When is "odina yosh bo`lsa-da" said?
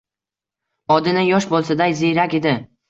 0.95-1.93